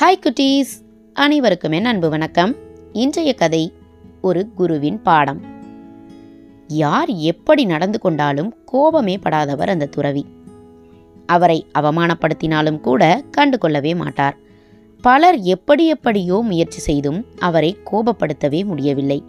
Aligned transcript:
Hi 0.00 0.26
குட்டீஸ். 0.26 0.84
அனைவருக்குமே 1.12 1.82
அன்பு 1.82 2.08
வணக்கம். 2.08 2.54
இன்றைய 2.92 3.34
கதை 3.34 3.72
ஒரு 4.20 4.48
குருவின் 4.54 5.02
பாடம். 5.02 5.40
யார் 6.66 7.08
எப்படி 7.08 7.64
நடந்து 7.64 7.98
கொண்டாலும் 7.98 8.54
கோபமே 8.64 9.18
படாதவர் 9.18 9.68
அந்த 9.68 9.86
துறவி. 9.86 10.26
அவரை 11.26 11.66
அவமானப்படுத்தினாலும் 11.78 12.80
கூட 12.80 13.24
கண்டு 13.30 13.58
கொள்ளவே 13.58 13.94
மாட்டார். 13.94 14.36
பலர் 15.00 15.38
எப்படி 15.38 15.86
எப்படியோ 15.86 16.42
முயற்சி 16.44 16.78
செய்தும் 16.78 17.26
அவரை 17.38 17.76
கோபப்படுத்தவே 17.90 18.64
முடியவில்லை. 18.64 19.22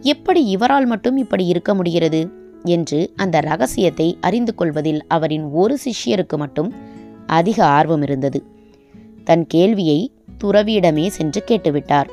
எப்படி 0.00 0.56
இவரால் 0.56 0.86
மட்டும் 0.86 1.16
இப்படி 1.16 1.46
இருக்க 1.46 1.74
முடிகிறது 1.74 2.28
என்று 2.64 3.12
அந்த 3.16 3.40
ரகசியத்தை 3.40 4.18
அறிந்து 4.20 4.54
கொள்வதில் 4.54 5.04
அவரின் 5.08 5.44
ஒரு 5.44 5.78
சிஷ்யருக்கு 5.84 6.36
மட்டும் 6.36 6.74
அதிக 7.26 7.66
ஆர்வம் 7.66 8.02
இருந்தது. 8.02 8.58
தன் 9.30 9.44
கேள்வியை 9.46 9.98
துறவியிடமே 10.44 11.06
சென்று 11.06 11.40
கேட்டுவிட்டார். 11.46 12.08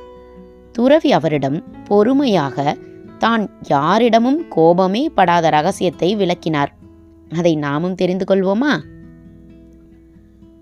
துறவி 0.72 1.12
அவரிடம் 1.12 1.58
பொறுமையாக 1.86 2.76
தான் 3.20 3.44
யாரிடமும் 3.70 4.40
கோபமே 4.48 5.10
படாத 5.16 5.50
ரகசியத்தை 5.50 6.10
விளக்கினார். 6.16 6.72
அதை 7.38 7.56
நாமும் 7.56 7.96
தெரிந்து 7.96 8.26
கொள்வோமா? 8.30 8.74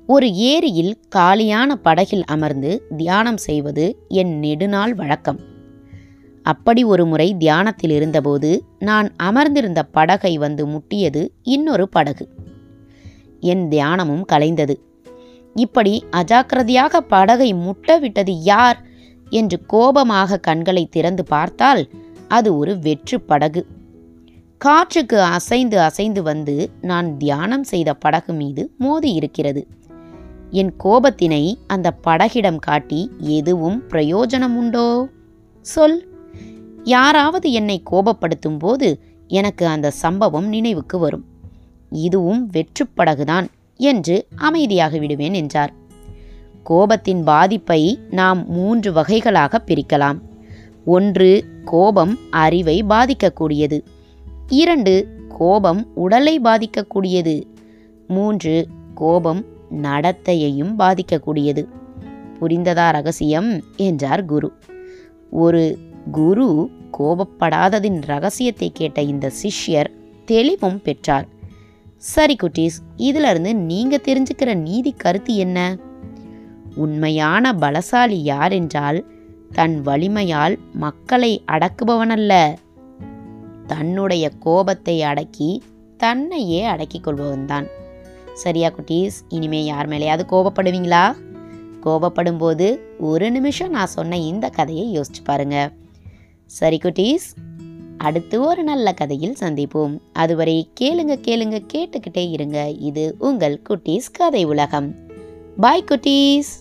ஒரு 0.08 0.28
ஏரியில் 0.34 0.94
காலியான 1.10 1.76
படகில் 1.76 2.26
அமர்ந்து 2.26 2.72
தியானம் 2.98 3.38
செய்வது 3.38 3.86
என் 4.08 4.34
நெடுநாள் 4.40 4.94
வழக்கம். 4.94 5.40
அப்படி 6.46 6.82
ஒரு 6.84 7.06
முறை 7.06 7.28
தியானத்தில் 7.38 7.90
இருந்தபோது 7.90 8.64
நான் 8.80 9.08
அமர்ந்திருந்த 9.18 9.84
படகை 9.84 10.34
வந்து 10.38 10.64
முட்டியது 10.68 11.22
இன்னொரு 11.44 11.88
படகு. 11.90 12.28
என் 13.40 13.66
தியானமும் 13.68 14.26
கலைந்தது. 14.32 14.76
இப்படி 15.56 16.04
அஜாக்கிரதையாக 16.12 16.98
படகை 16.98 17.54
முட்டவிட்டது 17.54 18.34
யார்? 18.44 18.80
என்று 19.30 19.66
கோபமாக 19.66 20.38
கண்களை 20.38 20.86
திறந்து 20.86 21.24
பார்த்தால் 21.24 21.90
அது 22.28 22.58
ஒரு 22.58 22.80
வெற்று 22.80 23.22
படகு. 23.22 23.68
காற்றுக்கு 24.58 25.22
அசைந்து 25.22 25.80
அசைந்து 25.80 26.24
வந்து 26.24 26.70
நான் 26.82 27.18
தியானம் 27.18 27.64
செய்த 27.64 27.94
படகு 27.94 28.34
மீது 28.34 28.64
மோதி 28.78 29.14
இருக்கிறது. 29.14 29.68
என் 30.52 30.74
கோபத்தினை 30.84 31.44
அந்த 31.68 31.98
படகிடம் 32.08 32.60
காட்டி 32.60 33.12
எதுவும் 33.18 33.84
பிரயோஜனம் 33.90 34.56
உண்டோ 34.56 35.08
சொல். 35.62 35.98
யாராவது 36.84 37.52
என்னை 37.52 37.84
கோபப்படுத்தும் 37.92 38.58
போது 38.58 38.90
எனக்கு 39.28 39.68
அந்த 39.68 39.92
சம்பவம் 39.92 40.48
நினைவுக்கு 40.48 41.00
வரும். 41.00 41.26
இதுவும் 41.90 42.50
வெற்றுப்படகுதான் 42.52 43.48
என்று 43.78 44.28
அமைதியாகி 44.38 45.00
விடுவேன் 45.00 45.34
என்றார். 45.34 45.74
கோபத்தின் 46.70 47.24
பாதிப்பை 47.24 48.00
நாம் 48.10 48.50
மூன்று 48.50 48.94
வகைகளாக 48.94 49.64
பிரிக்கலாம். 49.66 50.20
ஒன்று 50.86 51.46
கோபம் 51.66 52.20
அறிவை 52.30 52.84
பாதிக்கக்கூடியது. 52.84 53.84
இரண்டு 54.48 55.08
கோபம் 55.28 55.92
உடலை 55.96 56.40
பாதிக்கக்கூடியது. 56.40 57.44
மூன்று 58.08 58.68
கோபம் 58.96 59.46
நடத்தையையும் 59.82 60.80
பாதிக்கக்கூடியது. 60.80 61.68
புரிந்ததா 62.42 62.92
ரகசியம்? 62.92 63.64
என்றார் 63.78 64.26
குரு. 64.26 64.54
ஒரு 65.32 65.78
குரு 66.12 66.70
கோபப்படாததின் 67.00 68.02
ரகசியத்தை 68.02 68.72
கேட்ட 68.74 69.02
இந்த 69.02 69.32
சிஷ்யர் 69.44 69.88
தெளிவும் 70.26 70.82
பெற்றார். 70.82 71.28
சரி 71.98 72.36
குட்டீஸ் 72.36 72.78
இதிலிருந்து 72.96 73.56
நீங்கள் 73.56 74.04
தெரிஞ்சுக்கிற 74.04 74.56
நீதி 74.56 74.92
கருத்து 74.92 75.36
என்ன? 75.36 75.78
உண்மையான 76.76 77.52
பலசாலி 77.52 78.20
யார் 78.24 78.52
என்றால் 78.52 79.06
தன் 79.52 79.82
வலிமையால் 79.82 80.58
மக்களை 80.74 81.44
அடக்குபவனல்ல. 81.52 82.56
தன்னுடைய 83.68 84.30
கோபத்தை 84.30 85.04
அடக்கி 85.04 85.64
தன்னையே 85.98 86.64
அடக்கிக் 86.64 87.08
கொள்பவன்தான். 87.08 87.68
சரியா 88.34 88.70
குட்டீஸ் 88.70 89.18
இனிமே 89.30 89.66
யார் 89.66 89.90
மேலேயாவது 89.90 90.24
கோபப்படுவீங்களா? 90.30 91.16
கோபப்படும் 91.84 92.38
போது 92.38 92.96
ஒரு 93.00 93.32
நிமிஷம் 93.32 93.72
நான் 93.72 93.86
சொன்ன 93.86 94.18
இந்த 94.18 94.50
கதையை 94.50 95.00
யோசிச்சு 95.00 95.24
பாருங்க. 95.24 95.72
சரி 96.46 96.80
குட்டீஸ் 96.84 97.28
அடுத்து 98.06 98.42
ஒரு 98.42 98.64
நல்ல 98.64 98.94
கதையில் 98.94 99.36
சந்திப்போம். 99.40 100.00
அதுவரை 100.14 100.70
கேளுங்க 100.80 101.16
கேளுங்க 101.28 101.58
கேட்டுக்கிட்டே 101.74 102.30
இருங்க. 102.30 102.70
இது 102.70 103.16
உங்கள் 103.20 103.62
குட்டீஸ் 103.70 104.12
கதை 104.12 104.44
உலகம். 104.46 104.96
பாய் 105.58 105.84
குட்டீஸ். 105.90 106.52